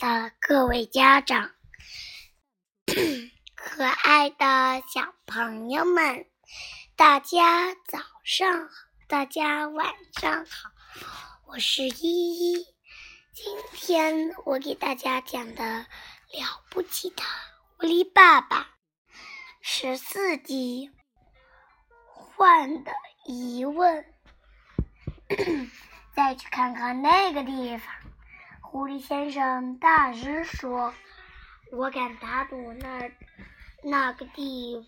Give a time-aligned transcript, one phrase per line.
[0.00, 1.50] 的各位家长，
[3.54, 6.24] 可爱的小朋友们，
[6.96, 8.70] 大家早上好，
[9.06, 10.70] 大家晚上好，
[11.48, 12.64] 我是依依。
[13.34, 17.22] 今天我给大家讲的了不起的
[17.76, 18.68] 狐狸爸爸
[19.60, 20.90] 十四集，
[21.98, 22.92] 换的
[23.26, 24.06] 疑问。
[26.16, 27.99] 再去看看那个地方。
[28.70, 30.94] 狐狸先生大声说
[31.74, 33.10] ：“我敢打赌那
[33.82, 34.86] 那个地，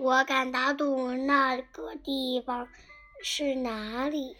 [0.00, 2.66] 我敢打赌那个地方
[3.22, 4.36] 是哪里？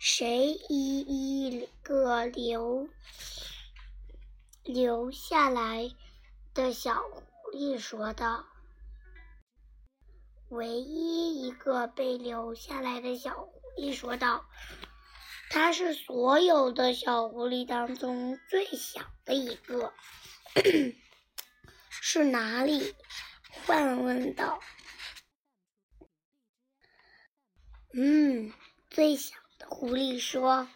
[0.00, 2.88] 谁一一个留
[4.64, 5.92] 留下来
[6.52, 8.46] 的小狐狸说道。
[10.48, 14.44] 唯一一个被留下来的小狐狸说道。”
[15.52, 19.92] 它是所有的小狐狸当中最小的一个，
[21.90, 22.94] 是哪里？
[23.66, 24.60] 獾问道。
[27.92, 28.52] 嗯，
[28.90, 30.68] 最小的狐狸说：“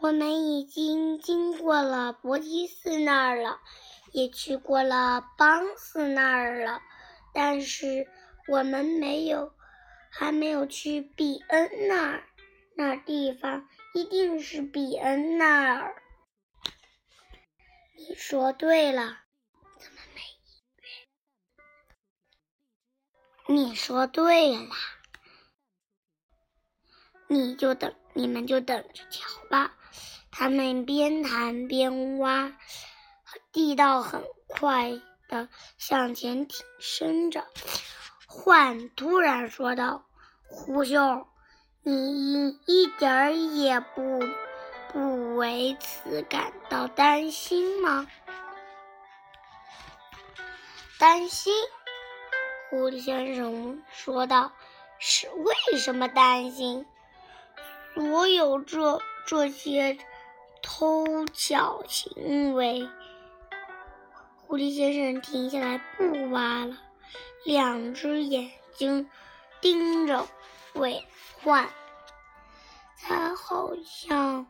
[0.00, 3.60] 我们已经经过了伯提斯那儿了，
[4.12, 6.80] 也去过了邦斯那儿了，
[7.34, 8.08] 但是
[8.46, 9.52] 我们没有，
[10.10, 12.24] 还没有去比恩那儿。
[12.74, 16.02] 那地方。”一定是比恩那儿。
[17.96, 19.18] 你说对了，
[19.80, 20.20] 怎么没？
[23.54, 24.68] 你说对了，
[27.28, 29.74] 你就等，你们就等着瞧吧。
[30.30, 32.56] 他们边谈边挖，
[33.50, 37.46] 地道很快的向前挺伸着。
[38.28, 40.06] 獾突然说道
[40.46, 41.26] ：“胡兄。”
[41.82, 44.20] 你一点儿也不
[44.92, 48.06] 不为此感到担心吗？
[50.98, 51.54] 担心？
[52.68, 54.52] 狐狸先生说道
[54.98, 56.84] ：“是为什么担心？
[57.94, 59.96] 所有这这些
[60.60, 62.88] 偷巧行为。”
[64.46, 66.76] 狐狸先生停下来不挖了，
[67.44, 69.08] 两只眼睛
[69.60, 70.26] 盯着
[70.74, 71.06] 尾
[71.42, 71.66] 獾。
[73.00, 74.46] 他好像，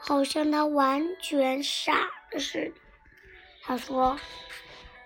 [0.00, 1.94] 好像他完全傻
[2.32, 2.74] 了似的。
[3.62, 4.18] 他说：“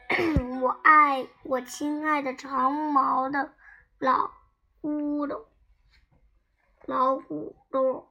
[0.63, 3.55] 我爱我亲爱的长毛的
[3.99, 4.31] 老
[4.81, 5.45] 古董，
[6.87, 8.09] 老古董。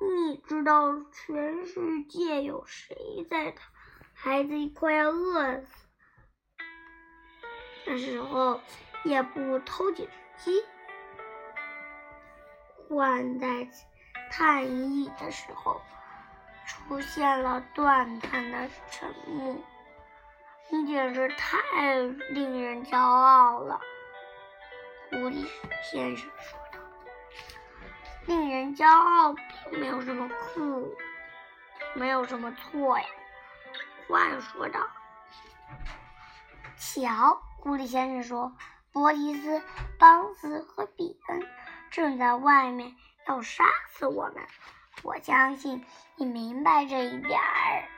[0.00, 3.62] 你知道全世界有谁在他
[4.14, 5.66] 孩子快要饿死
[7.86, 8.60] 的时候
[9.04, 10.10] 也不偷几只
[10.44, 10.64] 鸡？”
[12.90, 13.68] 万在
[14.30, 15.80] 叹意的时候，
[16.66, 19.56] 出现了断叹的沉默。
[20.70, 21.96] 你简直太
[22.30, 23.80] 令人骄傲了，
[25.08, 25.46] 狐狸
[25.82, 26.78] 先生说道。
[28.26, 30.94] 令人骄傲并没有什么酷，
[31.94, 33.06] 没有什么错呀。
[34.08, 34.86] 獾说道。
[36.76, 38.52] 瞧，狐狸先生说，
[38.92, 39.62] 波提斯、
[39.98, 41.40] 邦斯和比恩。
[41.90, 42.94] 正在外面
[43.26, 44.36] 要杀死我们，
[45.02, 45.84] 我相信
[46.16, 47.88] 你明白这一点儿。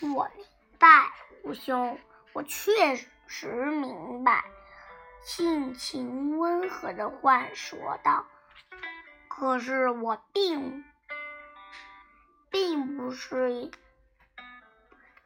[0.00, 0.44] 我明
[0.78, 1.12] 白，
[1.42, 1.98] 胡兄，
[2.32, 2.96] 我确
[3.26, 4.44] 实明白。
[5.22, 8.26] 性情温和的獾说道
[9.28, 10.84] ：“可是我并
[12.50, 13.70] 并不是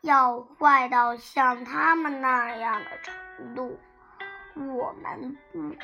[0.00, 3.78] 要坏到像他们那样的程度，
[4.56, 5.74] 我们不。”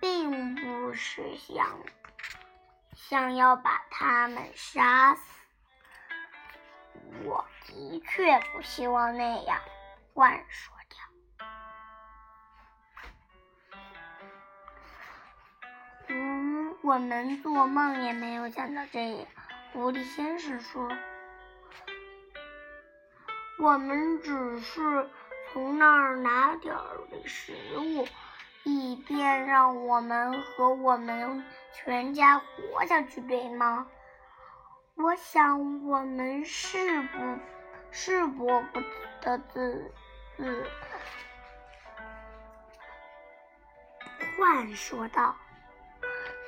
[0.00, 1.80] 并不是想
[2.94, 5.22] 想要把他们杀死，
[7.24, 9.60] 我的确不希望那样。
[10.14, 11.46] 獾说掉。
[16.08, 19.26] 嗯，我们做梦也没有想到这样。
[19.72, 20.90] 狐狸先生说
[23.60, 25.08] ：“我们只是
[25.52, 28.08] 从那儿拿点儿食物。”
[28.64, 33.86] 以便让我们和我们全家活下去，对吗？
[34.96, 37.18] 我想我们是不，
[37.90, 38.80] 是伯不
[39.20, 39.92] 得自
[40.36, 40.66] 自。
[44.36, 45.36] 獾说道：“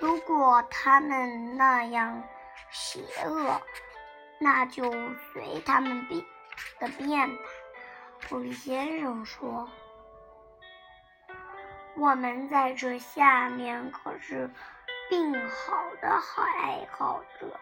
[0.01, 2.23] 如果他们那样
[2.71, 3.61] 邪恶，
[4.39, 4.91] 那就
[5.33, 6.25] 随他们变
[6.81, 7.43] 的变吧。”
[8.29, 9.69] 狐狸先生说。
[11.97, 14.51] 我们在这下面可是
[15.09, 17.59] 病好的爱好者。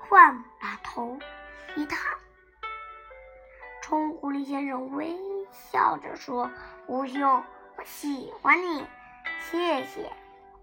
[0.00, 1.18] 换把头
[1.74, 1.98] 一探，
[3.80, 5.16] 冲狐狸先生微
[5.50, 6.50] 笑着说
[6.86, 7.42] ：“吴兄，
[7.76, 8.86] 我喜欢你，
[9.50, 10.12] 谢谢。”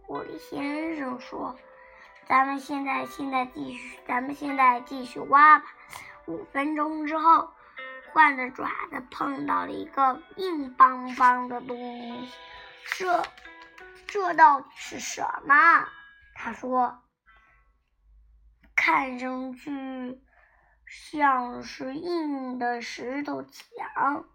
[0.05, 1.57] 狐狸先生说
[2.27, 5.65] ：“咱们现在现在继续，咱们现在继续挖吧。”
[6.27, 7.51] 五分钟之后，
[8.11, 12.33] 换着爪子碰到了一个硬邦邦的东西，
[12.97, 13.23] 这
[14.07, 15.87] 这到底是什么？
[16.35, 17.01] 他说
[18.75, 20.21] ：“看上去
[20.87, 24.25] 像是硬的石头墙。”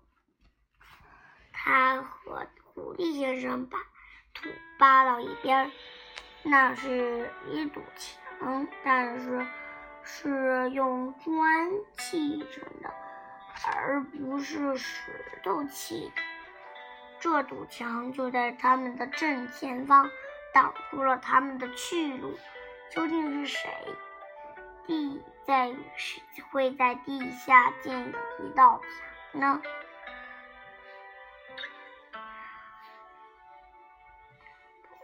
[1.52, 3.78] 他和狐狸先生把
[4.34, 4.48] 土
[4.78, 5.72] 扒到一边，
[6.42, 9.46] 那是一堵墙，但是
[10.02, 12.92] 是用砖砌成的，
[13.66, 16.22] 而不是石头砌的。
[17.20, 20.10] 这堵墙就在他们的正前方。
[20.52, 22.38] 挡住了他们的去路，
[22.92, 23.68] 究竟是谁？
[24.86, 25.74] 地在
[26.52, 28.80] 会在地下建一道
[29.32, 29.60] 墙呢？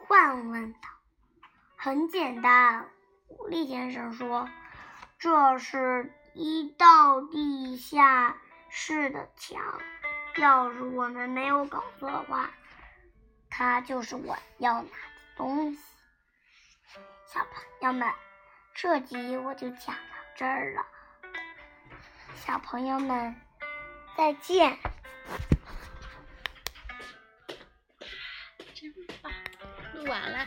[0.07, 0.79] 换问道。
[1.75, 2.89] 很简单，
[3.27, 4.49] 狐狸先生说
[5.19, 8.37] ：“这是一道地下
[8.69, 9.61] 室的墙。
[10.37, 12.51] 要是我们没有搞错的话，
[13.49, 14.91] 它就是我要拿的。”
[15.37, 15.79] 东西，
[17.27, 18.13] 小朋友们，
[18.75, 20.85] 这集我就讲到这儿了。
[22.37, 23.35] 小朋友们，
[24.19, 24.79] 再见。
[28.75, 28.93] 真
[29.23, 29.33] 棒，
[29.95, 30.47] 录完了。